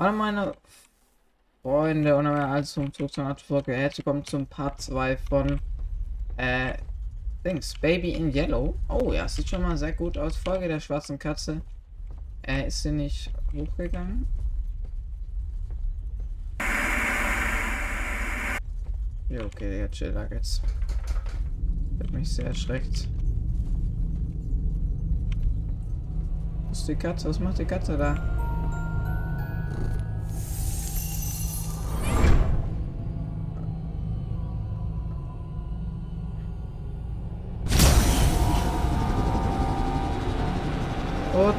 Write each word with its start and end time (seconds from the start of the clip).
Hallo 0.00 0.16
meine 0.16 0.54
Freunde 1.60 2.16
und 2.16 2.26
als 2.26 2.72
zum 2.72 2.90
zurück 2.90 3.12
zur 3.12 3.36
Folge. 3.36 3.74
Herzlich 3.74 4.06
willkommen 4.06 4.24
zum 4.24 4.46
Part 4.46 4.80
2 4.80 5.18
von 5.18 5.60
äh, 6.38 6.72
Dings, 7.44 7.74
Baby 7.82 8.12
in 8.12 8.34
Yellow. 8.34 8.74
Oh 8.88 9.12
ja, 9.12 9.28
sieht 9.28 9.50
schon 9.50 9.60
mal 9.60 9.76
sehr 9.76 9.92
gut 9.92 10.16
aus. 10.16 10.38
Folge 10.38 10.68
der 10.68 10.80
schwarzen 10.80 11.18
Katze. 11.18 11.60
Äh, 12.40 12.68
ist 12.68 12.82
sie 12.82 12.92
nicht 12.92 13.30
hochgegangen? 13.52 14.26
Ja, 19.28 19.44
okay, 19.44 19.68
der 19.68 19.90
chill 19.90 20.12
lag 20.12 20.30
jetzt. 20.30 20.62
Hat 21.98 22.10
mich 22.10 22.32
sehr 22.32 22.46
erschreckt. 22.46 23.06
Wo 26.64 26.72
ist 26.72 26.88
die 26.88 26.96
Katze? 26.96 27.28
Was 27.28 27.38
macht 27.38 27.58
die 27.58 27.66
Katze 27.66 27.98
da? 27.98 28.39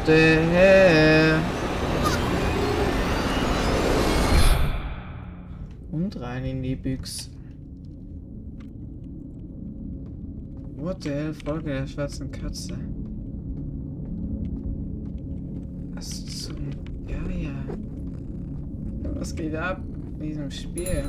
The 0.04 0.38
hell? 0.52 1.40
Und 5.92 6.20
rein 6.20 6.44
in 6.44 6.64
die 6.64 6.76
Büchse. 6.76 7.30
What 10.76 11.04
the 11.04 11.10
hell? 11.10 11.34
Folge 11.36 11.70
der 11.70 11.86
schwarzen 11.86 12.32
Katze. 12.32 12.76
Was 15.94 16.26
zum... 16.26 16.56
Ja. 17.08 17.52
Was 19.14 19.36
geht 19.36 19.54
ab 19.54 19.82
in 20.20 20.20
diesem 20.20 20.50
Spiel? 20.50 21.04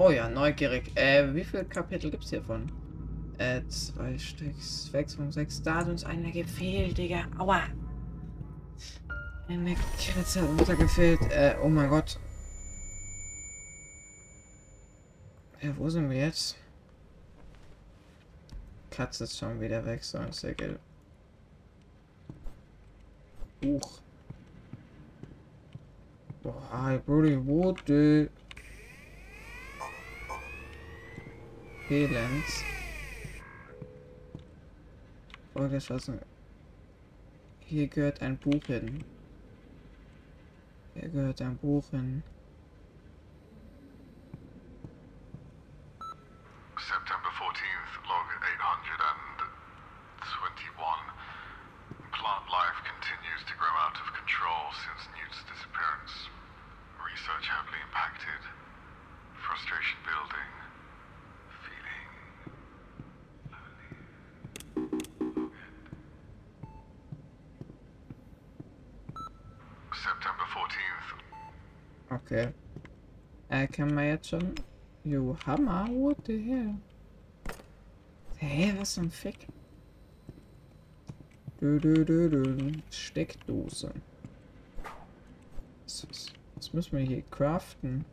Oh 0.00 0.10
ja, 0.10 0.28
neugierig. 0.28 0.92
Äh, 0.94 1.34
wie 1.34 1.42
viele 1.42 1.64
Kapitel 1.64 2.12
gibt's 2.12 2.30
hiervon? 2.30 2.70
Äh, 3.38 3.62
zwei 3.66 4.16
Stück. 4.16 4.54
Sechs 4.60 5.16
von 5.16 5.32
sechs. 5.32 5.60
Da 5.60 5.74
hat 5.74 5.88
uns 5.88 6.04
einer 6.04 6.30
gefehlt, 6.30 6.96
Digga. 6.96 7.24
Aua. 7.36 7.64
Eine 9.48 9.74
Katze 9.74 10.42
hat 10.42 10.50
uns 10.50 10.64
da 10.68 10.74
gefehlt. 10.74 11.20
Äh, 11.32 11.56
oh 11.60 11.68
mein 11.68 11.90
Gott. 11.90 12.16
Ja, 15.60 15.76
wo 15.76 15.88
sind 15.88 16.08
wir 16.08 16.18
jetzt? 16.18 16.56
Katze 18.90 19.24
ist 19.24 19.36
schon 19.36 19.60
wieder 19.60 19.84
weg, 19.84 20.04
so 20.04 20.18
ein 20.18 20.30
Segel. 20.30 20.78
Buch. 23.60 23.98
Boah, 26.44 26.62
hi, 26.70 26.98
Brody, 26.98 27.36
wo 27.44 27.72
du? 27.72 28.30
Elends. 31.90 32.64
Vorgeschlossen. 35.54 36.20
Hier 37.60 37.88
gehört 37.88 38.20
ein 38.20 38.36
Buch 38.36 38.62
hin. 38.66 39.04
Hier 40.94 41.08
gehört 41.08 41.40
ein 41.40 41.56
Buch 41.56 41.88
hin. 41.90 42.22
September 46.76 47.30
14th, 47.40 48.04
log 48.04 48.26
821. 48.36 49.48
Plant 52.12 52.48
life 52.52 52.78
continues 52.84 53.42
to 53.48 53.54
grow 53.56 53.72
out 53.80 53.96
of 53.96 54.12
control 54.12 54.72
since 54.84 55.08
Newt's 55.16 55.40
disappearance. 55.48 56.28
Research 57.00 57.48
heavily 57.48 57.80
impacted. 57.80 58.44
Frustration 59.40 59.96
building. 60.04 60.67
September 69.92 70.44
14th, 70.54 71.14
Okay. 72.10 72.48
Äh, 73.48 73.66
können 73.68 73.94
wir 73.96 74.08
jetzt 74.08 74.28
schon... 74.28 74.54
Jo, 75.04 75.36
Hammer, 75.46 75.88
what 75.88 76.18
the 76.26 76.38
hell? 76.38 76.74
Hä, 78.38 78.74
was 78.78 78.94
zum 78.94 79.10
Fick? 79.10 79.48
Du, 81.60 81.78
du, 81.80 82.04
du, 82.04 82.28
du. 82.28 82.72
Steckdose. 82.90 83.92
Was, 85.84 86.06
was, 86.08 86.32
was 86.54 86.72
müssen 86.72 86.98
wir 86.98 87.04
hier 87.04 87.22
craften? 87.22 88.04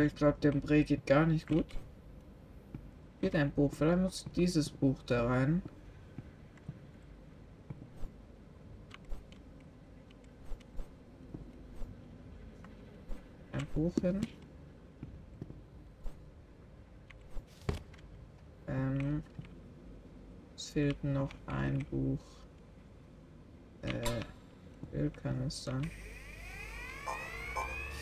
Äh, 0.00 0.06
Ich 0.06 0.14
glaube, 0.14 0.40
dem 0.40 0.60
Bre 0.60 0.84
geht 0.84 1.06
gar 1.06 1.26
nicht 1.26 1.46
gut. 1.46 1.66
Geht 3.20 3.34
ein 3.36 3.50
Buch. 3.52 3.72
Vielleicht 3.74 4.00
muss 4.00 4.26
dieses 4.34 4.70
Buch 4.70 5.02
da 5.06 5.26
rein. 5.26 5.62
Ein 13.52 13.66
Buch 13.74 13.92
hin. 14.00 14.20
Ähm, 18.68 19.22
es 20.56 20.70
fehlt 20.70 21.02
noch 21.04 21.30
ein 21.46 21.84
Buch. 21.90 22.20
Äh, 23.82 24.96
Ölkanister. 24.96 25.80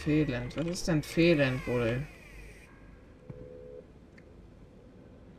Fehlend. 0.08 0.56
Was 0.56 0.66
ist 0.66 0.88
denn 0.88 1.02
fehlend 1.02 1.66
wohl? 1.66 2.02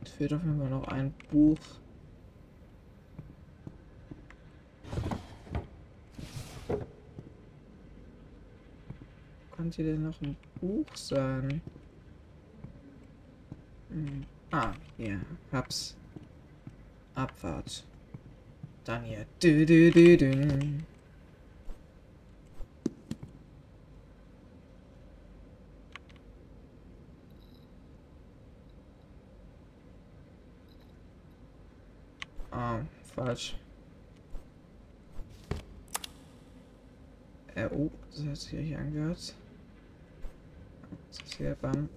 Es 0.04 0.12
fehlt 0.12 0.32
auf 0.32 0.44
jeden 0.44 0.60
Fall 0.60 0.70
noch 0.70 0.86
ein 0.86 1.12
Buch. 1.28 1.58
Könnte 9.56 9.82
denn 9.82 10.04
noch 10.04 10.22
ein 10.22 10.36
Buch 10.60 10.86
sein? 10.94 11.60
Hm. 13.88 14.24
Ah, 14.52 14.72
ja, 14.98 15.16
hab's. 15.50 15.96
Abfahrt. 17.16 17.84
Dann 18.84 19.02
hier. 19.02 19.26
Du, 19.40 19.66
du, 19.66 19.90
du, 19.90 20.16
du. 33.30 33.36
Falsch. 33.36 33.54
Äh, 37.54 37.66
oh, 37.66 37.90
das 38.10 38.24
hat 38.26 38.36
sich 38.36 38.52
richtig 38.54 38.76
angehört. 38.76 39.34
Das 41.08 41.36
hier 41.36 41.56
beim. 41.60 41.88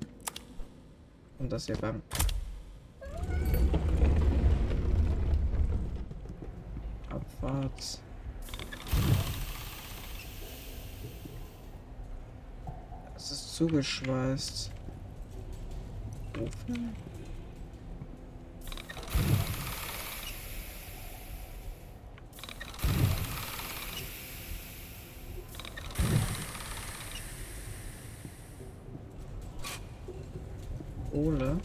Und 1.40 1.52
das 1.52 1.66
hier 1.66 1.78
beim. 1.78 2.02
Abfahrt. 7.10 8.00
Es 13.16 13.32
ist 13.32 13.56
zugeschweißt. 13.56 14.72
Ofen? 16.40 16.96
Ole. 31.14 31.58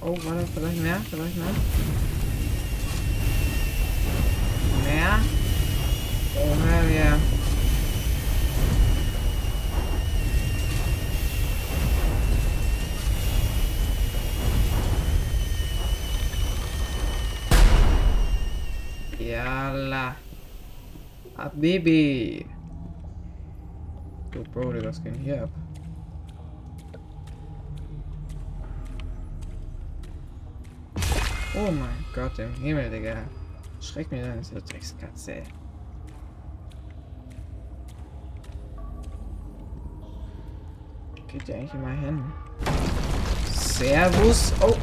Oh, 0.00 0.16
warte, 0.24 0.46
vielleicht 1.10 1.36
mehr, 1.36 1.46
vielleicht 1.74 2.04
mehr. 4.84 4.94
Mehr. 4.94 5.18
Oh, 6.36 6.54
hell 6.68 6.90
yeah. 6.90 7.18
Yalla. 19.18 20.16
Habibi. 21.36 22.46
Du 24.30 24.44
Brody, 24.44 24.84
was 24.84 25.02
geht 25.02 25.16
hier 25.16 25.42
ab? 25.42 25.59
Oh 31.62 31.70
mein 31.70 32.04
Gott 32.14 32.38
im 32.38 32.54
Himmel, 32.54 32.88
Digga. 32.88 33.16
Schreck 33.82 34.10
mir 34.10 34.24
dann 34.24 34.42
so 34.42 34.54
Dreckskatze. 34.54 35.42
Geht 41.28 41.48
ja 41.48 41.56
eigentlich 41.56 41.74
immer 41.74 41.90
hin. 41.90 42.32
Servus. 43.52 44.54
Oh. 44.62 44.74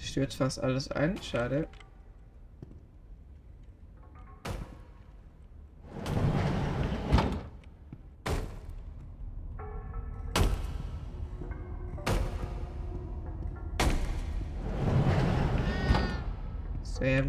Stürzt 0.00 0.38
fast 0.38 0.62
alles 0.62 0.90
ein. 0.90 1.20
Schade. 1.22 1.68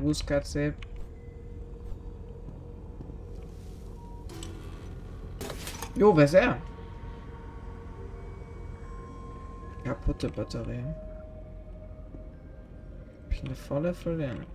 Servus, 0.09 0.25
Katze. 0.25 0.73
Jo, 5.95 6.15
wer 6.15 6.25
ist 6.25 6.33
er? 6.33 6.57
Kaputte 9.83 10.29
Batterie. 10.29 10.83
Hab 13.23 13.31
ich 13.31 13.43
eine 13.43 13.55
volle 13.55 13.93
verlieren? 13.93 14.45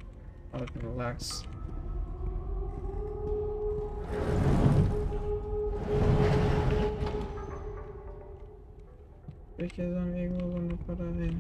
Alten 0.53 0.97
Lachs. 0.97 1.45
Ich 9.59 9.73
hier 9.73 9.95
dann 9.95 10.15
irgendwo 10.15 10.51
so 10.51 10.57
eine 10.57 10.75
Batterie. 10.87 11.37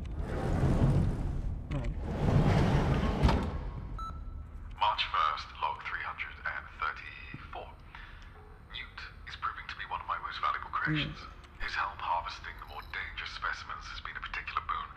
Creations. 10.84 11.16
His 11.64 11.72
help 11.72 11.96
harvesting 11.96 12.52
the 12.60 12.68
more 12.68 12.84
dangerous 12.92 13.32
specimens 13.32 13.88
has 13.88 14.04
been 14.04 14.12
a 14.20 14.20
particular 14.20 14.60
boon. 14.68 14.88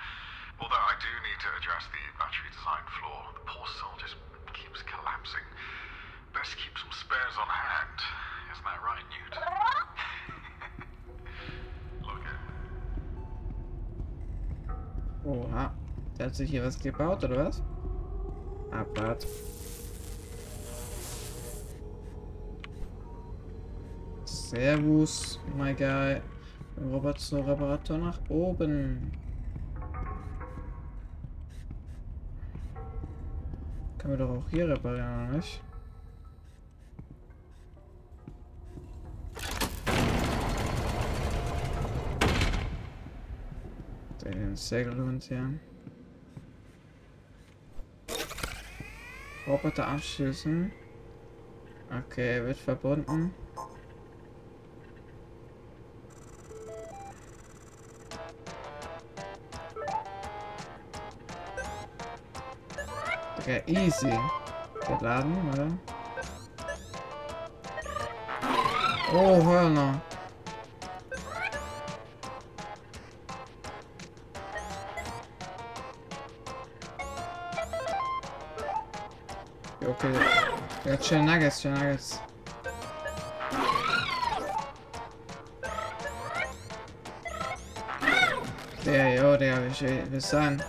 Although 0.60 0.84
I 0.84 1.00
do 1.00 1.08
need 1.24 1.40
to 1.48 1.50
address 1.56 1.88
the 1.96 2.04
battery 2.20 2.52
design 2.52 2.84
flaw. 3.00 3.32
The 3.32 3.48
poor 3.48 3.64
soul 3.80 3.96
just 3.96 4.20
keeps 4.52 4.84
collapsing. 4.84 5.48
Best 6.36 6.60
keep 6.60 6.76
some 6.76 6.92
spares 6.92 7.40
on 7.40 7.48
hand. 7.48 7.98
Isn't 8.52 8.68
that 8.68 8.84
right, 8.84 9.08
Newt? 9.16 9.36
Look 12.04 12.24
at 12.28 12.44
Oha. 15.24 15.72
Der 16.20 16.28
hat 16.28 16.36
sich 16.36 16.52
hier 16.52 16.68
was 16.68 16.76
gebaut, 16.84 17.24
oder 17.24 17.48
was? 17.48 17.64
Abwart. 18.76 19.24
Servus, 24.50 25.40
my 25.58 25.74
guy. 25.74 26.22
Robert 26.80 27.20
zur 27.20 27.46
Reparatur 27.46 27.98
nach 27.98 28.18
oben. 28.30 29.12
Können 33.98 34.14
wir 34.14 34.18
doch 34.18 34.38
auch 34.38 34.50
hier 34.50 34.70
reparieren, 34.70 35.28
oder 35.28 35.36
nicht? 35.36 35.62
Den 44.24 44.56
Segelhund 44.56 45.24
hier. 45.24 45.60
Roboter 49.46 49.90
abschließen. 49.90 50.72
Okay, 51.90 52.46
wird 52.46 52.58
verbunden. 52.58 53.34
Okay, 63.48 63.64
easy. 63.66 64.12
Geladen, 64.86 65.34
oder? 65.54 65.72
Oh, 69.14 69.42
Hörner. 69.42 70.02
Ja, 79.80 79.88
Okay. 79.88 80.14
Ja, 80.84 80.98
chill 80.98 81.24
Nuggets, 81.24 81.62
chill 81.62 81.72
Nuggets. 81.72 82.20
Der, 88.86 89.16
jo, 89.16 89.38
der, 89.38 89.72
viel 89.72 90.12
wir 90.12 90.20
sein? 90.20 90.62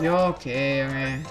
Ja, 0.00 0.28
okay, 0.28 0.82
Junge. 0.82 1.22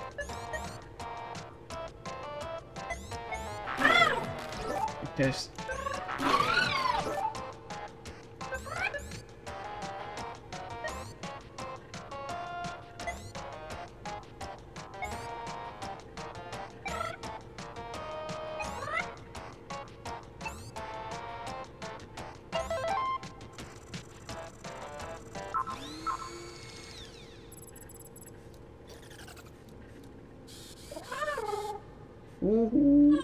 Uhu. 32.43 33.19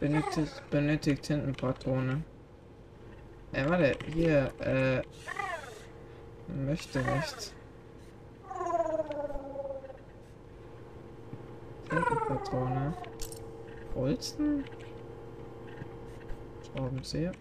Benötigt, 0.00 0.62
benötigt 0.70 1.22
Tintenpatrone. 1.22 2.22
Äh, 3.52 3.68
warte, 3.68 3.96
hier, 4.12 4.52
äh. 4.58 5.02
Möchte 6.48 6.98
nicht. 6.98 7.54
Tintenpatrone. 11.88 12.94
Holzen? 13.94 14.64
Schraubenzieher. 16.66 17.32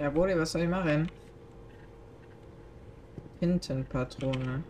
Ja, 0.00 0.08
Bodi, 0.08 0.34
was 0.34 0.52
soll 0.52 0.62
ich 0.62 0.68
machen? 0.68 1.10
Tintenpatrone. 3.38 4.64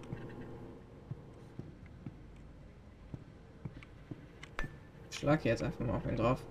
Ich 5.08 5.18
schlag 5.18 5.44
jetzt 5.44 5.62
einfach 5.62 5.86
mal 5.86 5.94
auf 5.98 6.06
ihn 6.06 6.16
drauf. 6.16 6.42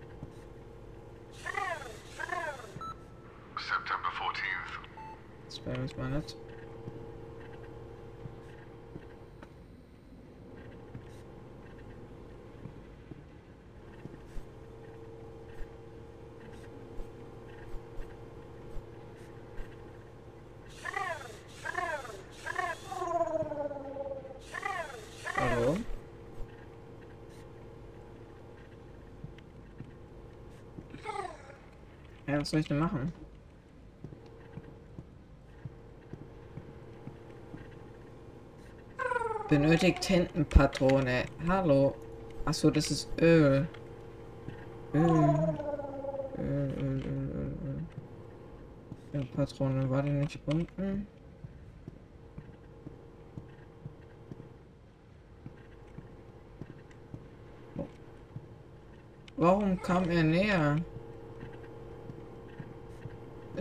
September 3.58 4.10
14th. 4.18 4.80
Das 5.46 5.66
wäre 5.66 5.82
jetzt 5.82 5.98
mal 5.98 6.10
nett. 6.12 6.38
Was 32.40 32.52
soll 32.52 32.62
ich 32.62 32.70
denn 32.70 32.80
machen? 32.80 33.12
Benötigt 39.50 40.00
Tintenpatrone. 40.00 41.26
Hallo. 41.50 41.96
Achso, 42.46 42.72
das 42.72 42.92
ist 42.92 43.10
Öl. 43.20 43.68
Öl. 44.94 45.02
Öl, 46.38 46.74
Öl, 46.78 47.04
Öl, 47.04 47.56
Öl, 49.14 49.26
Patrone, 49.36 49.90
war 49.90 50.02
die 50.02 50.12
nicht 50.12 50.40
unten? 50.46 51.08
Warum 59.36 59.82
kam 59.82 60.10
er 60.10 60.24
näher? 60.24 60.78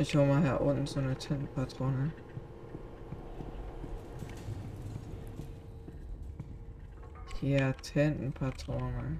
Ich 0.00 0.14
hol 0.14 0.25
mal 0.26 0.40
hier 0.40 0.61
unten 0.61 0.87
so 0.87 1.00
eine 1.00 1.17
Tintenpatrone. 1.17 2.12
Hier, 7.40 7.75
Tintenpatrone. 7.83 9.19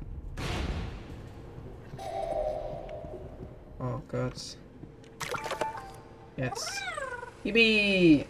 Oh 3.81 4.01
Gott. 4.09 4.57
Jetzt. 6.37 6.81
Bibi! 7.43 8.25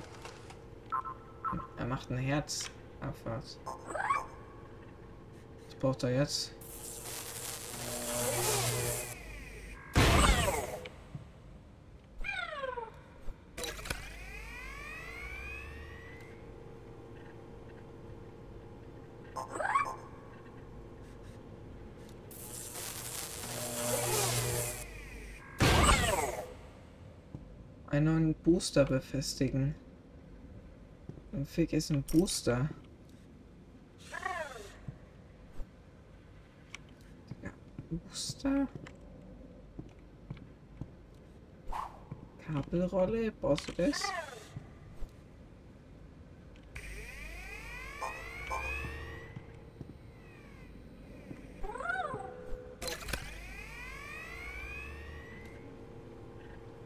Er 1.77 1.85
macht 1.85 2.11
ein 2.11 2.17
Herz. 2.17 2.71
Abfahrt. 3.03 3.59
Was 5.67 5.75
braucht 5.79 6.03
er 6.03 6.15
jetzt? 6.15 6.55
einen 27.99 28.07
neuen 28.07 28.35
Booster 28.69 28.85
befestigen. 28.85 29.75
Ein 31.33 31.47
Fick 31.47 31.73
ist 31.73 31.91
ein 31.91 32.03
Booster. 32.03 32.69
Ja, 37.43 37.51
Booster. 37.89 38.69
Kabelrolle, 42.47 43.33
brauchst 43.33 43.71
du 43.71 43.73
das? 43.73 44.03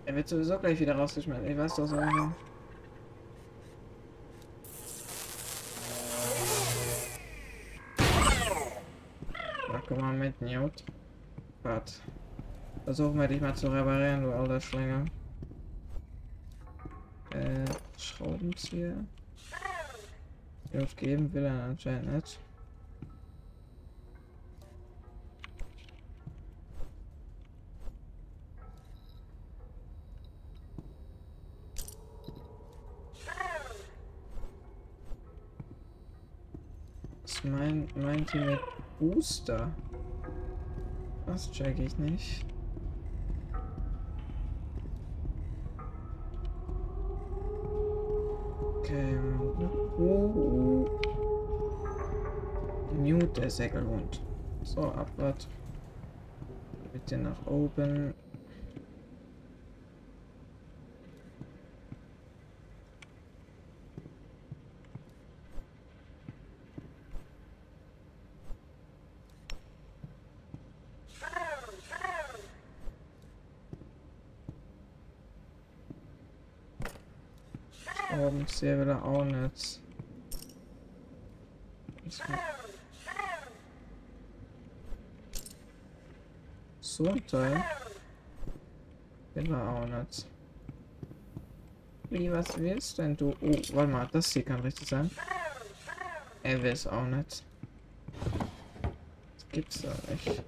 Er 0.06 0.14
wird 0.14 0.21
sowieso 0.32 0.58
gleich 0.58 0.80
wieder 0.80 0.96
rausgeschmissen. 0.96 1.46
Ich 1.46 1.58
weiß 1.58 1.76
doch 1.76 1.86
so. 1.86 1.96
Na, 1.96 2.32
komm 9.86 10.00
mal 10.00 10.14
mit, 10.14 10.40
Newt. 10.40 10.84
Warte. 11.62 11.92
Versuchen 12.84 13.20
wir 13.20 13.28
dich 13.28 13.40
mal 13.40 13.54
zu 13.54 13.68
reparieren, 13.68 14.22
du 14.22 14.32
alter 14.32 14.60
Schlänger. 14.60 15.04
Äh, 17.30 17.64
Schraubenzieher. 17.98 18.96
Newt 20.72 20.96
geben 20.96 21.32
will 21.34 21.44
er 21.44 21.64
anscheinend 21.64 22.12
nicht. 22.12 22.38
Mein, 37.44 37.88
meint 37.96 38.34
ihr 38.34 38.44
mit 38.44 38.60
Booster? 38.98 39.70
Das 41.26 41.50
check 41.50 41.78
ich 41.78 41.96
nicht. 41.98 42.44
Okay. 48.78 49.16
Uh. 49.98 50.86
Newt, 52.98 53.36
der 53.36 53.50
Säckelhund. 53.50 54.20
So, 54.62 54.82
abwart. 54.82 55.48
Bitte 56.92 57.18
nach 57.18 57.46
oben. 57.46 58.14
Oben 78.62 78.68
sehr 78.68 78.78
will 78.78 78.88
er 78.88 79.04
auch 79.04 79.24
nicht. 79.24 79.80
So 86.80 87.08
ein 87.08 87.26
Teil. 87.26 87.64
Er 89.34 89.68
auch 89.68 89.86
nicht. 89.86 90.26
Wie, 92.10 92.30
was 92.30 92.56
willst 92.58 92.98
denn 92.98 93.16
du? 93.16 93.34
Oh, 93.40 93.56
warte 93.72 93.90
mal, 93.90 94.08
das 94.12 94.32
hier 94.32 94.44
kann 94.44 94.60
richtig 94.60 94.88
sein. 94.88 95.10
Er 96.44 96.62
will 96.62 96.72
es 96.72 96.86
auch 96.86 97.06
nicht. 97.06 97.42
Das 99.34 99.48
gibt's 99.50 99.82
doch 99.82 100.08
nicht. 100.08 100.42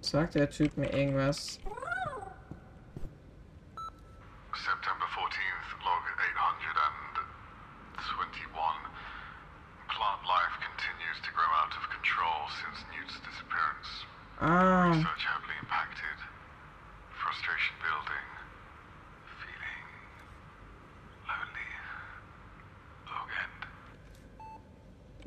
Sagt 0.00 0.34
der 0.34 0.50
Typ 0.50 0.76
mir 0.76 0.92
irgendwas? 0.92 1.60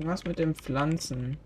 Was 0.08 0.24
mit 0.24 0.40
den 0.40 0.56
Pflanzen? 0.56 1.38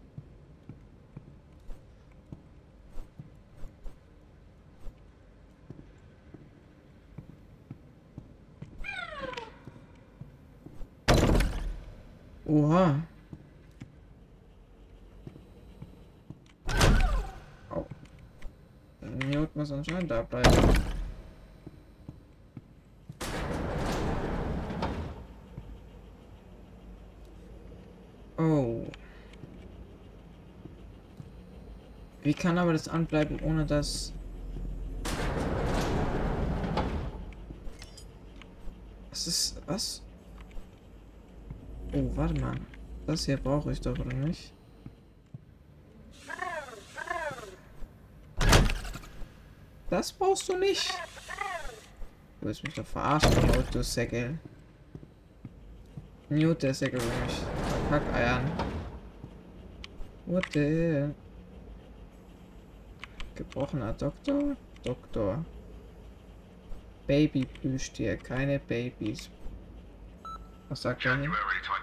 Oha. 12.45 13.01
Oh. 17.73 17.85
Newt 19.01 19.55
muss 19.55 19.71
anscheinend 19.71 20.11
da 20.11 20.21
bleiben. 20.21 20.91
Oh. 28.41 28.83
Wie 32.31 32.35
kann 32.35 32.57
aber 32.57 32.71
das 32.71 32.87
anbleiben, 32.87 33.41
ohne 33.41 33.65
dass... 33.65 34.13
Was 39.09 39.27
ist... 39.27 39.61
Was? 39.65 40.01
Oh, 41.91 42.09
warte 42.15 42.39
mal. 42.39 42.55
Das 43.05 43.25
hier 43.25 43.35
brauche 43.35 43.73
ich 43.73 43.81
doch, 43.81 43.99
oder 43.99 44.15
nicht? 44.15 44.53
Das 49.89 50.13
brauchst 50.13 50.47
du 50.47 50.57
nicht. 50.57 50.89
Du 52.39 52.47
willst 52.47 52.63
mich 52.63 52.75
doch 52.75 52.87
verarschen, 52.87 53.29
du 53.73 53.83
Säckel. 53.83 54.39
Newt, 56.29 56.63
der 56.63 56.73
Säckel 56.73 57.01
will 57.01 57.25
mich 57.25 57.41
Kackeiern. 57.89 58.49
What 60.27 60.45
the 60.53 60.59
hell? 60.61 61.15
Gebrochener 63.51 63.93
Doktor? 63.93 64.55
Doktor. 64.85 65.43
Baby-Plüschtier, 67.05 68.15
keine 68.15 68.59
Babys. 68.59 69.29
Was 70.69 70.83
sagt 70.83 71.03
er? 71.05 71.11
January 71.11 71.33
22nd, 71.35 71.80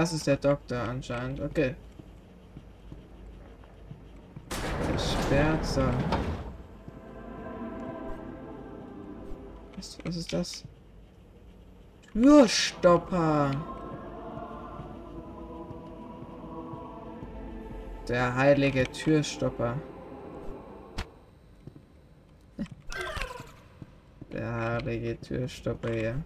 Das 0.00 0.14
ist 0.14 0.26
der 0.26 0.38
Doktor 0.38 0.78
anscheinend. 0.78 1.42
Okay. 1.42 1.74
Gesperrt 4.90 5.62
sein. 5.62 5.94
Was, 9.76 9.98
was 10.02 10.16
ist 10.16 10.32
das? 10.32 10.64
Türstopper. 12.14 13.50
Der 18.08 18.34
heilige 18.34 18.84
Türstopper. 18.84 19.76
Der 24.32 24.50
heilige 24.50 25.20
Türstopper 25.20 25.92
hier. 25.92 26.24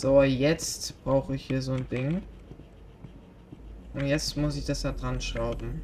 So, 0.00 0.22
jetzt 0.22 0.94
brauche 1.04 1.34
ich 1.34 1.44
hier 1.44 1.60
so 1.60 1.72
ein 1.74 1.86
Ding. 1.90 2.22
Und 3.92 4.06
jetzt 4.06 4.34
muss 4.34 4.56
ich 4.56 4.64
das 4.64 4.80
da 4.80 4.92
dran 4.92 5.20
schrauben. 5.20 5.82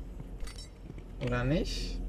Oder 1.22 1.44
nicht? 1.44 2.00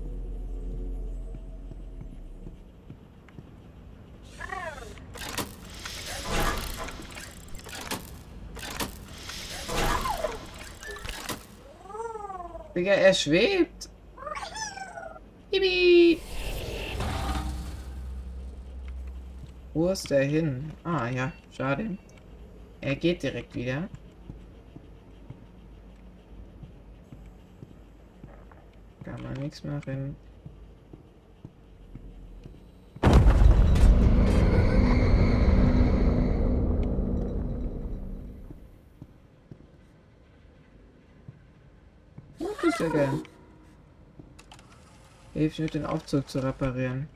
Digga, 12.74 12.94
er 12.94 13.14
schwebt. 13.14 13.90
Bibi. 15.52 16.22
Wo 19.78 19.90
ist 19.90 20.10
der 20.10 20.24
hin? 20.24 20.72
Ah, 20.84 21.08
ja, 21.08 21.32
schade. 21.52 22.00
Er 22.82 22.96
geht 22.96 23.22
direkt 23.22 23.54
wieder. 23.54 23.88
Kann 29.04 29.22
man 29.22 29.34
nichts 29.34 29.64
machen. 29.64 30.16
Der 42.80 42.90
gern? 42.90 43.24
Hilf 45.34 45.60
mir, 45.60 45.68
den 45.68 45.86
Aufzug 45.86 46.28
zu 46.28 46.40
reparieren. 46.40 47.08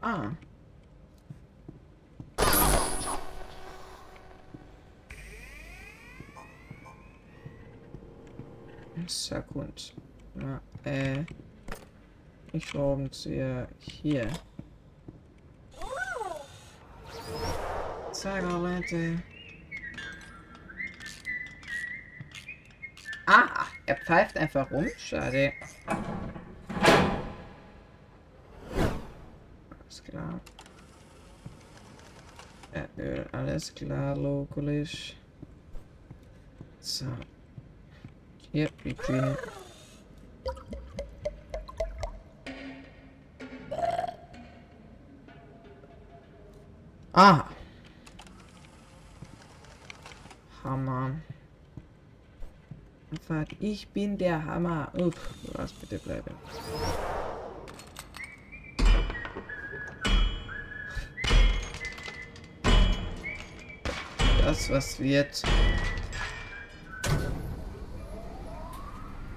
Ah. 0.00 0.30
Sekund. 9.08 9.94
Na, 10.34 10.60
äh. 10.84 11.24
Ich 12.52 12.68
Schraubenzieher 12.68 13.68
hier. 13.78 14.28
Zeigerleute. 18.12 19.22
Ah, 23.26 23.66
er 23.86 23.96
pfeift 23.96 24.36
einfach 24.38 24.70
rum. 24.70 24.86
Schade. 24.96 25.52
Alles 29.80 30.02
klar. 30.04 30.40
Erdöl, 32.72 33.26
alles 33.32 33.74
klar, 33.74 34.16
lokalisch. 34.16 35.16
So. 36.80 37.06
Hier, 38.56 38.70
Between. 38.82 39.36
Ah. 47.12 47.44
Hammer. 50.64 51.20
Einfach, 53.10 53.44
ich 53.60 53.86
bin 53.88 54.16
der 54.16 54.42
Hammer. 54.42 54.90
Uff, 54.94 55.34
was 55.52 55.74
bitte 55.74 55.98
bleiben. 55.98 56.34
Das, 64.42 64.70
was 64.70 64.98
wird. 64.98 65.42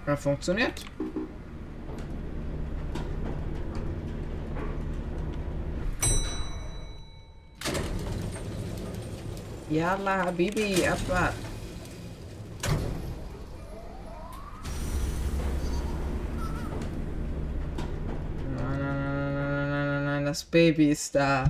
Ja, 0.10 0.16
funktioniert. 0.16 0.84
Yalla, 9.70 10.26
Habibi, 10.26 10.88
Abfahrt. 10.88 11.36
Nein, 18.58 18.80
nein, 18.80 18.80
nein, 18.80 19.36
nein, 19.36 19.70
nein, 19.70 20.06
nein, 20.06 20.26
das 20.26 20.44
Baby 20.44 20.90
ist 20.90 21.14
da. 21.14 21.44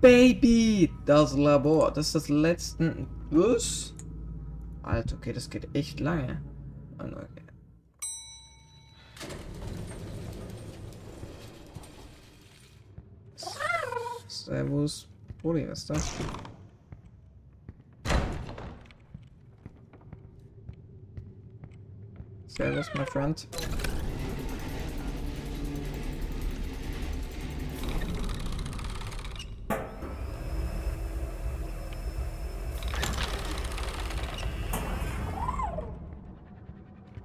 Baby! 0.00 0.92
Das 1.04 1.36
Labor, 1.36 1.90
das 1.90 2.06
ist 2.06 2.14
das 2.14 2.28
letzte. 2.28 2.94
Was? 3.30 3.94
Alter, 4.84 5.16
okay, 5.16 5.32
das 5.32 5.50
geht 5.50 5.68
echt 5.74 5.98
lange. 5.98 6.40
Mann, 7.00 7.14
okay. 7.14 7.42
Servus. 14.28 15.06
Brudi, 15.40 15.66
was 15.68 15.78
ist 15.78 15.90
das? 15.90 16.12
Servus, 22.48 22.94
my 22.94 23.06
friend. 23.06 23.46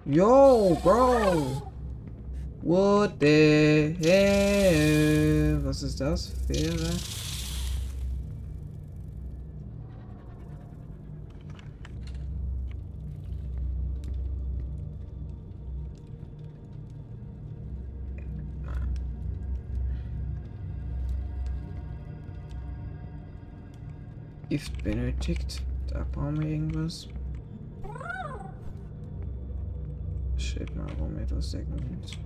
Yo, 0.07 0.77
bro! 0.83 1.63
What 2.61 3.19
the 3.19 3.95
hell? 4.03 5.65
Was 5.65 5.81
ist 5.81 5.99
das? 5.99 6.31
Fähre? 6.47 6.91
Gift 24.49 24.83
benötigt. 24.83 25.63
Da 25.87 26.05
brauchen 26.11 26.39
wir 26.39 26.47
irgendwas. 26.47 27.07
Steht 30.55 30.71
etwas 30.71 31.51
Segment. 31.51 32.17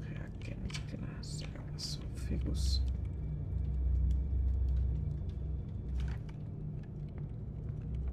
Reagenzglas. 0.00 1.42
Was 1.74 1.92
so 1.92 2.00
Figus. 2.14 2.82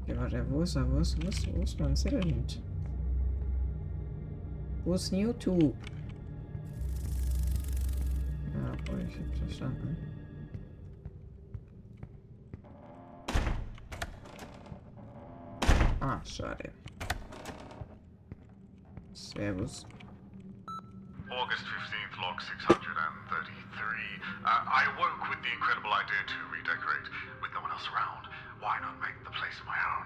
Ja, 0.08 0.18
warte, 0.18 0.46
wo 0.50 0.62
ist 0.64 0.76
er? 0.76 0.92
Wo 0.92 0.98
ist, 0.98 1.24
wo 1.24 1.30
ist, 1.30 1.56
wo 1.56 1.62
ist 1.62 1.80
mein 1.80 1.96
Settlement? 1.96 2.62
Wo 4.84 4.96
ist 4.96 5.14
YouTube? 5.14 5.74
Ja, 8.56 8.76
boah, 8.86 9.00
ich 9.08 9.18
hab 9.18 9.36
Verstanden. 9.38 9.96
Ah, 16.02 16.20
schade. 16.26 16.74
Servus. 19.40 19.88
August 21.32 21.64
15th, 21.64 22.16
log 22.20 22.44
633. 22.44 22.60
Uh, 24.44 24.52
I 24.68 24.84
awoke 24.92 25.32
with 25.32 25.40
the 25.40 25.52
incredible 25.56 25.96
idea 25.96 26.20
to 26.28 26.38
redecorate. 26.52 27.08
With 27.40 27.56
no 27.56 27.64
one 27.64 27.72
else 27.72 27.88
around, 27.88 28.28
why 28.60 28.84
not 28.84 29.00
make 29.00 29.16
the 29.24 29.32
place 29.32 29.56
my 29.64 29.80
own? 29.80 30.06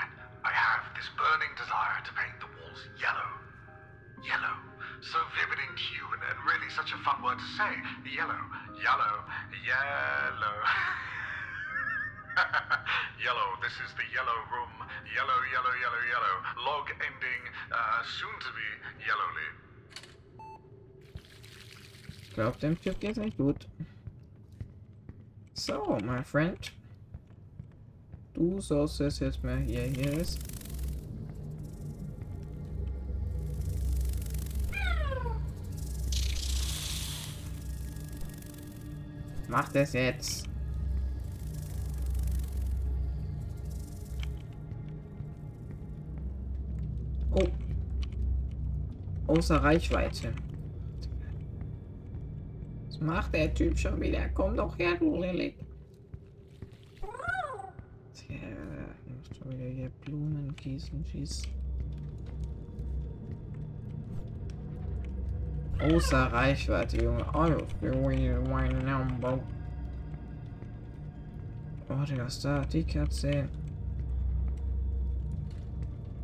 And 0.00 0.08
I 0.48 0.52
have 0.56 0.88
this 0.96 1.04
burning 1.12 1.52
desire 1.60 2.00
to 2.08 2.12
paint 2.16 2.40
the 2.40 2.48
walls 2.56 2.80
yellow. 2.96 3.28
Yellow. 4.24 4.56
So 5.04 5.20
vivid 5.36 5.60
in 5.60 5.76
hue 5.76 6.08
and, 6.16 6.24
and 6.24 6.40
really 6.48 6.72
such 6.72 6.96
a 6.96 6.98
fun 7.04 7.20
word 7.20 7.36
to 7.36 7.48
say. 7.60 7.76
Yellow. 8.08 8.40
Yellow. 8.80 9.28
Yellow. 9.60 10.56
yellow. 13.28 13.48
This 13.60 13.76
is 13.84 13.92
the 14.00 14.08
yellow 14.16 14.40
room. 14.48 14.69
Yellow, 15.14 15.40
yellow, 15.52 15.74
yellow, 15.80 16.02
yellow. 16.08 16.34
Log 16.64 16.90
ending 16.90 17.42
uh, 17.72 18.02
soon 18.04 18.34
to 18.40 18.50
be 18.54 18.66
yellowly. 19.06 19.48
Ich 22.22 22.34
glaube, 22.34 22.58
dem 22.58 22.80
Typ 22.80 23.00
geht's 23.00 23.18
nicht 23.18 23.36
gut. 23.36 23.66
So, 25.54 25.98
my 26.04 26.22
friend. 26.22 26.72
Du 28.34 28.60
sollst 28.60 29.00
es 29.00 29.18
jetzt 29.18 29.42
mal 29.42 29.58
hier, 29.58 29.82
hier 29.82 30.12
ist. 30.12 30.38
Mach 39.48 39.68
das 39.72 39.92
jetzt. 39.92 40.49
Außer 49.30 49.62
Reichweite. 49.62 50.32
Was 52.88 53.00
macht 53.00 53.32
der 53.32 53.54
Typ 53.54 53.78
schon 53.78 54.00
wieder? 54.00 54.28
Komm 54.30 54.56
doch 54.56 54.76
her, 54.76 54.96
du 54.98 55.20
Lilith. 55.20 55.54
Tja, 58.12 58.34
ich 58.34 59.14
muss 59.14 59.38
schon 59.38 59.52
wieder 59.52 59.70
hier 59.70 59.90
Blumen 60.04 60.52
gießen, 60.56 61.04
schießen. 61.04 61.48
Außer 65.78 66.24
Reichweite, 66.32 66.96
Junge. 66.96 67.24
Oh, 67.32 67.46
Oh, 71.88 72.04
Digga, 72.04 72.24
was 72.24 72.40
da? 72.40 72.64
Die 72.64 72.82
Katze. 72.82 73.48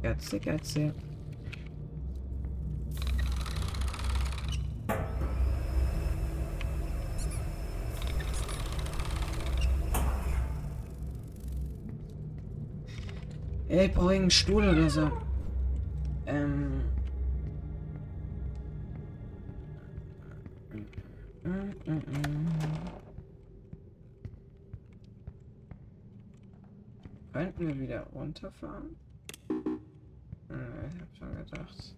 Katze, 0.03 0.41
Katze. 0.41 0.93
Ey, 13.77 13.89
ich 13.89 13.93
brauche 13.93 14.15
einen 14.15 14.31
Stuhl 14.31 14.67
oder 14.67 14.89
so. 14.89 15.11
Ähm. 16.25 16.81
Könnten 27.35 27.69
wir 27.69 27.79
wieder 27.79 28.01
runterfahren? 28.15 28.97
Hm, 29.49 29.79
ich 30.89 31.01
hab 31.03 31.17
schon 31.19 31.37
gedacht. 31.37 31.95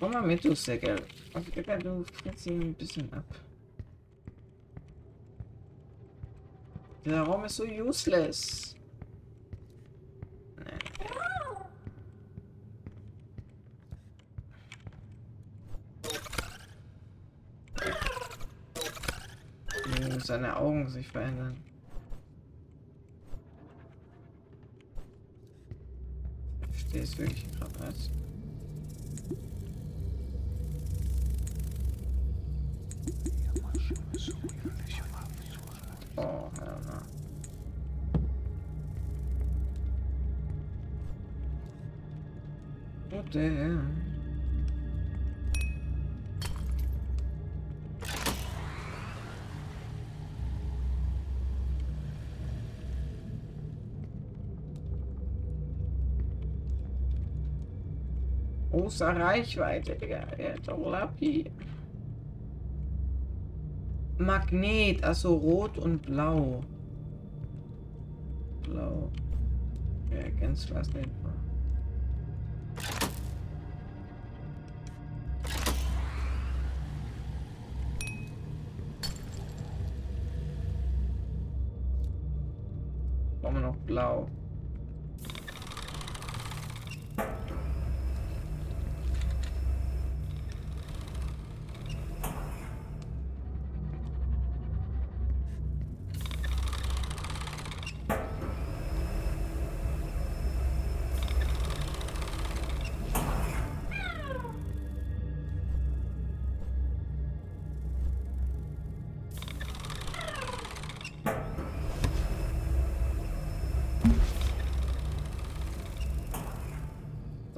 Komm 0.00 0.12
mal 0.12 0.22
mit, 0.22 0.42
du 0.42 0.54
Säckel. 0.54 0.96
Okay, 1.34 1.78
du 1.82 2.04
fritzt 2.04 2.46
ihn 2.46 2.62
ein 2.62 2.74
bisschen 2.74 3.12
ab. 3.12 3.47
Der 7.08 7.22
Raum 7.22 7.42
ist 7.46 7.56
so 7.56 7.64
useless. 7.64 8.76
Wie 19.86 20.20
seine 20.20 20.54
Augen 20.54 20.86
sich 20.90 21.08
verändern. 21.08 21.56
Verstehe 26.70 27.02
es 27.02 27.16
wirklich 27.16 27.46
gerade 27.58 27.86
nicht. 27.86 28.27
Außer 58.78 59.08
Reichweite, 59.08 59.96
Digga. 59.96 60.24
Lappi. 60.90 61.50
Magnet, 64.18 65.02
also 65.02 65.34
rot 65.34 65.78
und 65.78 66.02
blau. 66.02 66.60
Blau. 68.62 69.10
Ja, 70.12 70.28
ganz 70.40 70.70
was 70.72 70.92
nicht. 70.92 71.08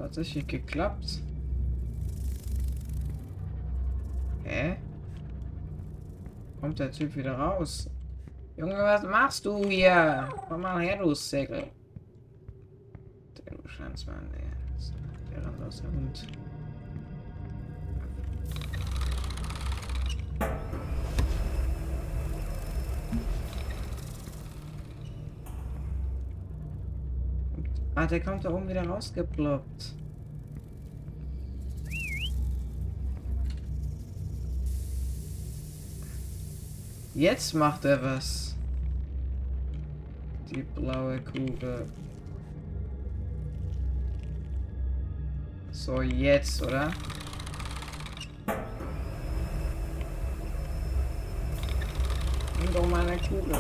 Tatsächlich 0.01 0.47
geklappt. 0.47 1.21
Hä? 4.45 4.77
Kommt 6.59 6.79
der 6.79 6.91
Typ 6.91 7.15
wieder 7.17 7.35
raus? 7.35 7.91
Junge, 8.57 8.77
was 8.77 9.03
machst 9.03 9.45
du 9.45 9.63
hier? 9.67 10.27
Komm 10.49 10.63
mal 10.63 10.81
her, 10.81 10.97
du 11.03 11.13
Säckel. 11.13 11.65
Der 13.45 13.55
du 13.55 13.69
Schwanzmann, 13.69 14.27
ey. 14.33 15.35
Der 15.35 15.67
aus 15.67 15.83
der 15.83 15.93
Hund. 15.93 16.27
Der 28.11 28.20
kommt 28.20 28.44
da 28.44 28.51
oben 28.51 28.68
wieder 28.68 28.87
rausgeploppt. 28.87 29.94
Jetzt 37.14 37.55
macht 37.55 37.85
er 37.85 38.03
was. 38.03 38.57
Die 40.51 40.62
blaue 40.62 41.20
Kugel. 41.20 41.87
So, 45.70 46.03
jetzt, 46.03 46.62
oder? 46.62 46.90
Nimm 52.59 52.73
doch 52.75 52.88
meine 52.88 53.16
Kugel. 53.18 53.57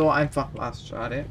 So 0.00 0.08
einfach 0.08 0.48
war's, 0.54 0.80
schade. 0.80 1.26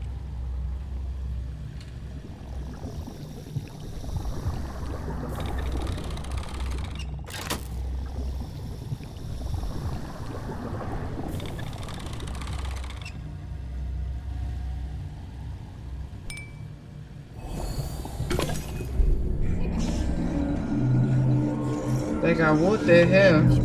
Digga, 22.22 22.54
what 22.56 22.86
the 22.86 23.08
hell? 23.08 23.59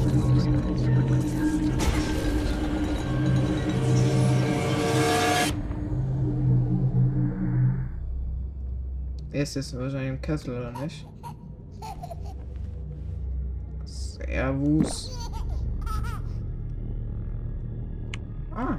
Ist 9.44 9.56
jetzt 9.56 9.78
wahrscheinlich 9.78 10.08
im 10.08 10.20
Kessel, 10.22 10.58
oder 10.58 10.72
nicht? 10.80 11.06
Servus. 13.84 15.18
Ah. 18.54 18.78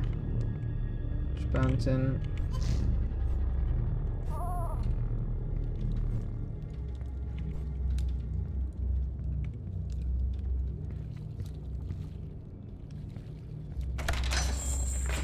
Spannend. 1.39 2.19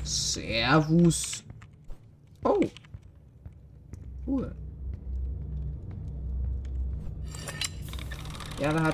Servus. 0.04 1.31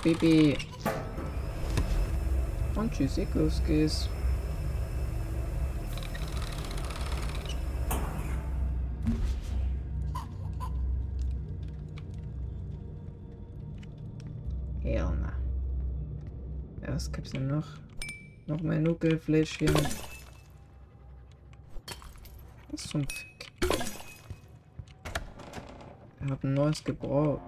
Habibi. 0.08 0.58
Und 2.76 2.94
Tschüssikowskis. 2.94 4.10
Hell 14.82 15.10
na. 15.20 15.34
Ja, 16.82 16.94
was 16.96 17.12
gibt's 17.12 17.32
denn 17.32 17.48
noch? 17.48 17.66
Noch 18.46 18.62
mehr 18.62 18.80
Nuckelfläschchen. 18.80 19.74
Was 22.72 22.84
zum 22.84 23.02
Fick? 23.02 23.52
Ich 26.24 26.32
hab 26.32 26.44
ein 26.44 26.54
neues 26.54 26.82
gebraucht. 26.84 27.42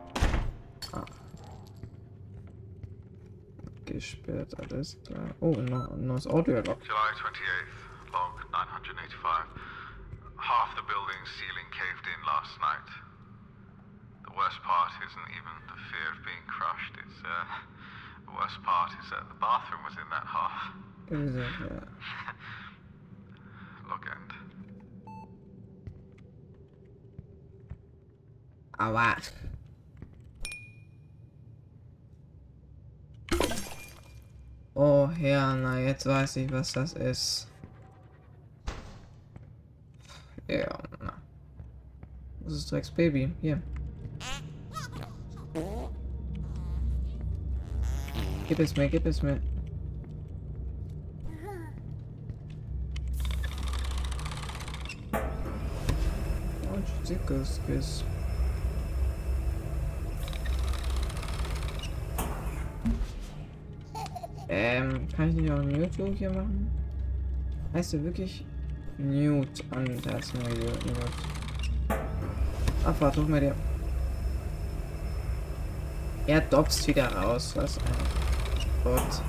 Ah. 0.91 1.05
Gesperrt, 3.93 4.53
alles 4.59 4.97
klar. 5.05 5.33
Oh, 5.39 5.55
neu- 5.55 5.95
neues 5.97 6.27
Audio-Log. 6.27 6.77
July 6.85 7.11
28th, 7.17 8.11
log 8.13 8.33
985. 8.51 9.45
Half 10.37 10.75
the 10.75 10.83
building's 10.85 11.29
ceiling 11.37 11.69
caved 11.73 12.05
in 12.05 12.19
last 12.25 12.53
night. 12.61 12.89
The 14.25 14.33
worst 14.37 14.61
part 14.61 14.91
isn't 15.07 15.29
even 15.37 15.55
the 15.67 15.77
fear 15.89 16.07
of 16.13 16.19
being 16.23 16.45
crushed. 16.47 16.93
It's, 17.03 17.19
uh, 17.25 17.45
the 18.29 18.33
worst 18.37 18.61
part 18.63 18.91
is 19.01 19.09
that 19.09 19.25
the 19.27 19.39
bathroom 19.41 19.81
was 19.83 19.95
in 19.97 20.07
that 20.13 20.27
half. 20.37 20.57
Wie 21.09 21.25
gesagt, 21.25 21.59
ja. 21.59 21.81
Log 23.89 24.05
end. 24.05 24.31
Aber. 28.77 29.15
Herr, 35.19 35.53
na 35.57 35.77
jetzt 35.81 36.05
weiß 36.05 36.37
ich, 36.37 36.49
was 36.49 36.71
das 36.71 36.93
ist. 36.93 37.49
Ja, 40.47 40.79
na. 41.01 41.13
Was 42.39 42.53
ist 42.53 42.71
Drecks 42.71 42.89
Baby? 42.89 43.29
Hier. 43.41 43.61
Gib 48.47 48.59
es 48.59 48.77
mir, 48.77 48.87
gib 48.87 49.05
es 49.05 49.21
mir. 49.21 49.41
Und 56.73 57.05
Zickes, 57.05 57.59
Kiss. 57.67 58.05
Ähm, 64.61 65.07
kann 65.15 65.29
ich 65.29 65.35
nicht 65.35 65.51
auch 65.51 65.59
ein 65.59 65.73
YouTube 65.73 66.17
hier 66.17 66.31
machen? 66.31 66.69
Heißt 67.73 67.93
du 67.93 68.03
wirklich 68.03 68.45
Newt 68.97 69.63
an 69.71 69.85
das 70.03 70.33
neue 70.33 70.53
Newt? 70.53 71.97
Abfahrt, 72.83 73.15
hoch 73.15 73.27
mal 73.29 73.39
dir. 73.39 73.55
Er 76.27 76.41
dopst 76.41 76.85
wieder 76.89 77.07
raus, 77.07 77.53
was 77.55 77.77
ein 77.77 77.85
Gott. 78.83 79.21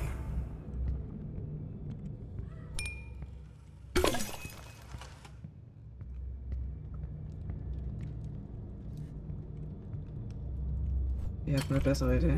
Ihr 11.45 11.57
habt 11.57 11.71
eine 11.71 11.79
bessere 11.79 12.17
Idee. 12.17 12.37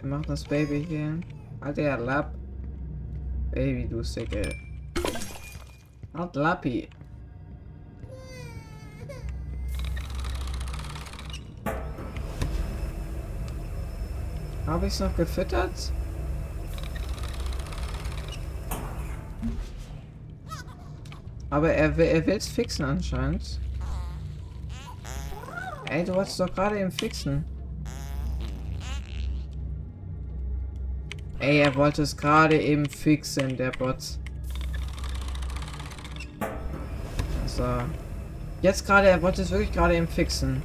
Wir 0.00 0.08
machen 0.08 0.24
das 0.28 0.44
Baby 0.44 0.84
hier. 0.88 1.18
Halt 1.60 1.76
der 1.76 1.98
Lapp. 1.98 2.34
Baby, 3.50 3.88
du 3.88 4.02
Sicke. 4.02 4.54
Halt 6.14 6.36
Lappi. 6.36 6.88
Habe 14.66 14.86
ich 14.86 14.92
es 14.92 15.00
noch 15.00 15.16
gefüttert? 15.16 15.92
Aber 21.50 21.72
er 21.72 21.96
will 21.96 22.26
will's 22.26 22.46
fixen 22.46 22.84
anscheinend. 22.84 23.58
Ey, 25.88 26.04
du 26.04 26.14
wolltest 26.14 26.38
doch 26.38 26.54
gerade 26.54 26.78
eben 26.78 26.92
fixen. 26.92 27.44
Ey, 31.40 31.60
er 31.60 31.74
wollte 31.76 32.02
es 32.02 32.16
gerade 32.16 32.60
eben 32.60 32.86
fixen, 32.86 33.56
der 33.56 33.70
Bot. 33.70 34.18
So. 37.46 37.64
Jetzt 38.60 38.84
gerade, 38.84 39.08
er 39.08 39.22
wollte 39.22 39.42
es 39.42 39.50
wirklich 39.50 39.72
gerade 39.72 39.96
eben 39.96 40.08
fixen. 40.08 40.62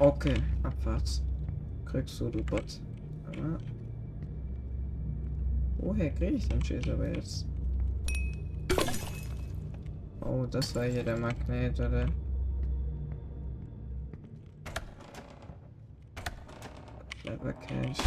Okay, 0.00 0.34
abwärts. 0.62 1.22
Kriegst 1.84 2.20
du, 2.20 2.30
du 2.30 2.42
Bot. 2.42 2.80
Aber 3.26 3.58
Woher 5.78 6.10
krieg 6.10 6.34
ich 6.34 6.48
den 6.48 6.62
Schild 6.64 6.88
aber 6.88 7.08
jetzt? 7.08 7.46
Oh, 10.20 10.46
das 10.50 10.74
war 10.74 10.84
hier 10.84 11.04
der 11.04 11.18
Magnet, 11.18 11.78
oder? 11.78 12.06
Clever 17.28 17.52
Cash. 17.52 17.98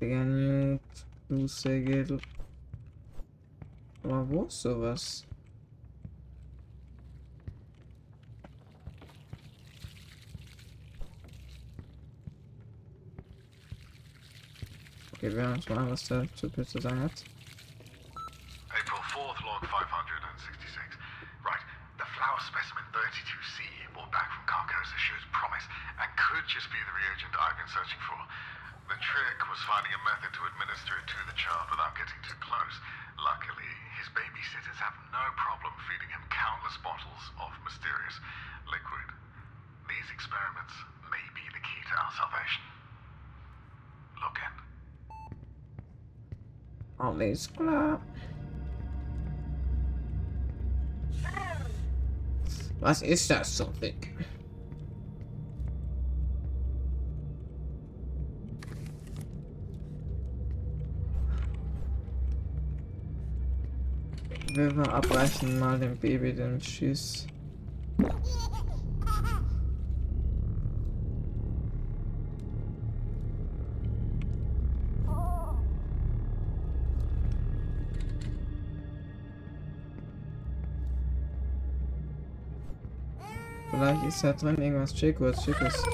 Digga, 0.00 0.24
Newt, 0.24 0.80
du 1.28 1.48
Segel. 1.48 2.20
Aber 4.04 4.30
wo 4.30 4.44
ist 4.44 4.64
Typ 15.16 16.68
zu 16.68 16.76
sagen 16.80 17.00
hat. 17.00 17.24
April 18.76 19.00
4th, 19.16 19.40
log 19.48 19.64
566. 19.64 20.92
Right, 21.40 21.64
the 21.96 22.04
flower 22.04 22.36
specimen 22.44 22.84
32C 22.92 23.64
brought 23.96 24.12
back 24.12 24.28
from 24.28 24.44
Carcosa 24.44 24.92
shows 25.00 25.24
promise 25.32 25.64
and 25.96 26.08
could 26.20 26.44
just 26.44 26.68
be 26.68 26.76
the 26.84 26.92
reagent 26.92 27.32
I've 27.32 27.56
been 27.56 27.72
searching 27.72 27.96
for. 28.04 28.20
The 28.92 29.00
trick 29.00 29.40
was 29.48 29.56
finding 29.64 29.96
a 29.96 30.02
method 30.04 30.36
to 30.36 30.42
administer 30.52 31.00
it 31.00 31.08
to 31.08 31.20
the 31.24 31.36
child 31.40 31.72
without 31.72 31.96
getting 31.96 32.20
too 32.20 32.36
close. 32.44 32.76
Luckily, 33.16 33.72
his 33.96 34.12
babysitters 34.12 34.76
have 34.84 35.00
no 35.16 35.24
problem 35.40 35.72
feeding 35.88 36.12
him 36.12 36.28
countless 36.28 36.76
bottles 36.84 37.24
of 37.40 37.56
mysterious 37.64 38.20
liquid. 38.68 39.08
These 39.88 40.12
experiments 40.12 40.76
may 41.08 41.24
be 41.32 41.48
the 41.56 41.64
key 41.64 41.80
to 41.88 41.94
our 41.96 42.12
salvation. 42.20 42.75
Alles 47.06 47.52
klar. 47.52 48.00
Was 52.80 53.02
ist 53.02 53.30
das 53.30 53.56
so 53.56 53.72
dick? 53.80 54.12
Wir 64.52 64.92
abbrechen 64.92 65.60
mal 65.60 65.78
dem 65.78 65.96
Baby 65.98 66.32
den 66.32 66.60
Schieß. 66.60 67.28
Vielleicht 83.78 84.04
ist 84.04 84.24
da 84.24 84.32
drin 84.32 84.56
irgendwas 84.56 84.94
Chicos, 84.94 85.36
Chicos. 85.44 85.84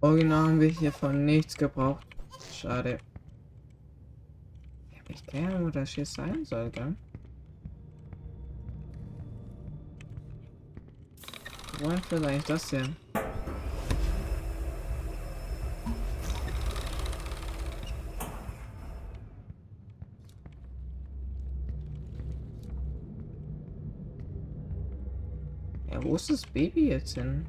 Original 0.00 0.48
haben 0.48 0.60
wir 0.60 0.70
hiervon 0.70 1.26
nichts 1.26 1.54
gebraucht. 1.54 2.06
Schade. 2.54 2.98
Ich 4.92 4.98
hab 4.98 5.08
nicht 5.10 5.26
keine 5.26 5.48
Ahnung, 5.48 5.66
wo 5.66 5.70
das 5.70 5.90
hier 5.90 6.06
sein 6.06 6.42
soll, 6.46 6.70
gell? 6.70 6.96
Führt 11.84 12.24
eigentlich 12.24 12.44
das 12.44 12.70
hier? 12.70 12.88
Ja, 25.90 26.02
wo 26.02 26.16
ist 26.16 26.30
das 26.30 26.46
Baby 26.46 26.88
jetzt 26.88 27.16
hin? 27.16 27.44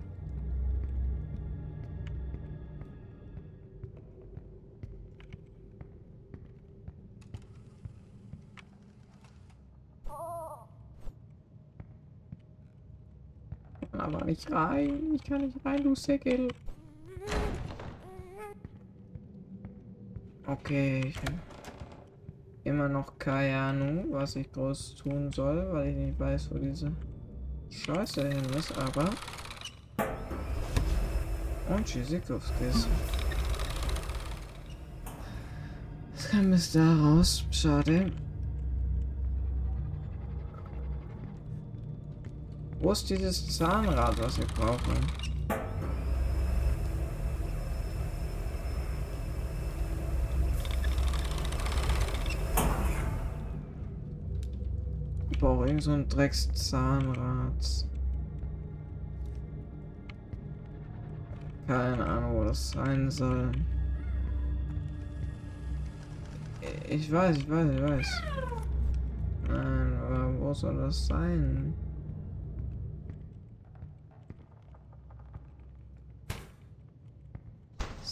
Aber 14.05 14.23
nicht 14.23 14.51
rein. 14.51 15.15
Ich 15.15 15.23
kann 15.23 15.41
nicht 15.41 15.57
rein, 15.65 15.83
du 15.83 15.95
Säckel. 15.95 16.49
Okay. 20.45 21.01
Ich 21.07 21.17
hab 21.17 21.33
immer 22.63 22.87
noch 22.87 23.17
keine 23.17 23.57
Ahnung, 23.57 24.05
was 24.11 24.35
ich 24.35 24.51
groß 24.51 24.95
tun 24.97 25.31
soll, 25.31 25.73
weil 25.73 25.87
ich 25.87 25.95
nicht 25.95 26.19
weiß, 26.19 26.51
wo 26.51 26.59
diese 26.59 26.91
Scheiße 27.71 28.27
hin 28.27 28.45
ist, 28.55 28.77
aber. 28.77 29.09
Und 31.75 31.83
Tschüssikowskis. 31.83 32.87
Was 36.13 36.29
kam 36.29 36.51
bis 36.51 36.73
da 36.73 36.95
raus? 36.95 37.43
Schade. 37.49 38.11
Wo 42.85 42.91
ist 42.91 43.09
dieses 43.09 43.47
Zahnrad, 43.57 44.21
was 44.21 44.37
wir 44.37 44.45
brauchen? 44.45 44.93
Ich 55.31 55.39
brauche 55.39 55.65
irgend 55.65 55.81
so 55.81 55.93
ein 55.93 56.07
Dreckszahnrad. 56.07 57.87
Keine 61.65 62.05
Ahnung, 62.05 62.35
wo 62.35 62.43
das 62.43 62.69
sein 62.69 63.09
soll. 63.09 63.51
Ich 66.87 67.11
weiß, 67.11 67.37
ich 67.37 67.49
weiß, 67.49 67.67
ich 67.67 67.81
weiß. 67.81 68.21
Nein, 69.47 69.93
aber 70.03 70.39
wo 70.39 70.53
soll 70.53 70.77
das 70.77 71.07
sein? 71.07 71.73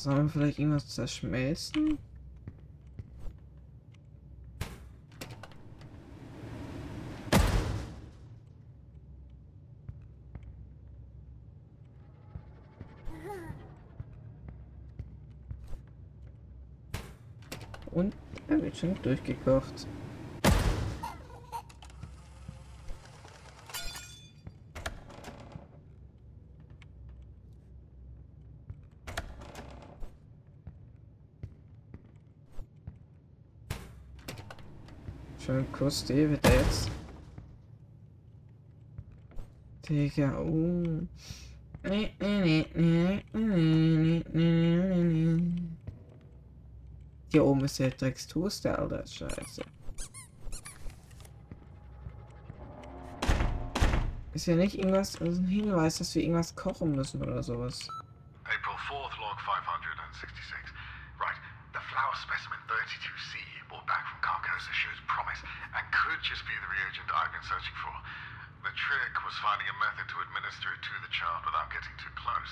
Sollen 0.03 0.25
wir 0.25 0.29
vielleicht 0.31 0.59
irgendwas 0.59 0.89
zerschmelzen? 0.89 1.97
Und 17.91 18.13
er 18.49 18.61
wird 18.61 18.75
schon 18.75 19.01
durchgekocht. 19.03 19.87
Schön 35.83 35.89
Kuss, 35.89 36.05
David 36.05 36.39
jetzt. 36.47 36.91
Digga, 39.89 40.37
oh. 40.37 41.01
Hier 47.31 47.43
oben 47.43 47.65
ist 47.65 47.79
der 47.79 47.89
Dreckstoaster, 47.89 48.79
Alter. 48.79 49.05
Scheiße. 49.05 49.61
Ist 54.33 54.45
ja 54.45 54.55
nicht 54.55 54.77
irgendwas, 54.77 55.21
also 55.21 55.41
ein 55.41 55.47
Hinweis, 55.47 55.97
dass 55.97 56.15
wir 56.15 56.21
irgendwas 56.21 56.55
kochen 56.55 56.95
müssen 56.95 57.21
oder 57.21 57.43
sowas. 57.43 57.89
April 58.45 58.77
4th, 58.87 59.19
log 59.19 59.41
566. 59.41 60.73
Right, 61.19 61.39
the 61.73 61.83
flower 61.91 62.15
specimen 62.21 62.59
32C 62.67 63.37
brought 63.69 63.85
back 63.87 64.03
from 64.09 64.19
Carcosa 64.21 64.73
shows 64.73 64.99
promise 65.07 65.39
and 65.75 65.83
could 65.93 66.19
just 66.25 66.43
be 66.45 66.55
the 66.57 66.69
reagent 66.69 67.07
I've 67.13 67.31
been 67.31 67.45
searching 67.45 67.77
for. 67.81 67.95
The 68.63 68.73
trick 68.75 69.13
was 69.23 69.35
finding 69.43 69.67
a 69.67 69.75
method 69.79 70.07
to 70.09 70.17
administer 70.25 70.71
it 70.73 70.81
to 70.81 70.93
the 71.03 71.11
child 71.11 71.43
without 71.45 71.69
getting 71.69 71.95
too 71.99 72.13
close. 72.15 72.51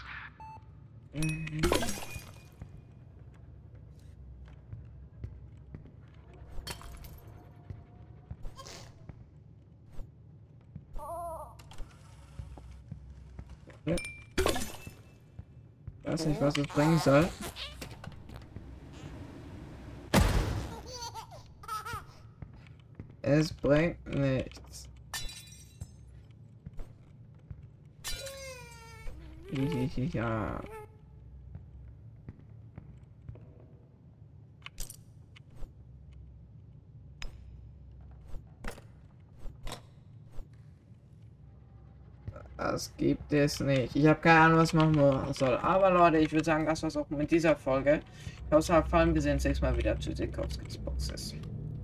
Ja. 13.86 13.95
Weiß 16.03 16.26
was 16.39 16.57
es 16.57 16.68
bringen 16.68 16.99
soll. 16.99 17.30
Es 23.41 23.51
bringt 23.51 24.05
nichts. 24.05 24.87
Ja. 30.13 30.61
Das 42.57 42.95
gibt 42.95 43.33
es 43.33 43.59
nicht. 43.59 43.95
Ich 43.95 44.05
habe 44.05 44.19
keine 44.19 44.39
Ahnung, 44.39 44.59
was 44.59 44.71
machen 44.73 44.93
soll. 45.33 45.57
Aber 45.57 45.89
Leute, 45.89 46.19
ich 46.19 46.31
würde 46.31 46.45
sagen, 46.45 46.67
das 46.67 46.83
war's 46.83 46.95
auch 46.95 47.09
mit 47.09 47.31
dieser 47.31 47.55
Folge. 47.55 48.01
Ich 48.45 48.51
hoffe, 48.51 48.59
es 48.59 48.69
hat 48.69 48.83
gefallen. 48.83 49.15
Wir 49.15 49.21
sehen 49.23 49.33
uns 49.33 49.43
nächstes 49.45 49.67
Mal 49.67 49.75
wieder 49.75 49.99
zu 49.99 50.15
Sikowskis 50.15 50.77
Boxes. 50.77 51.33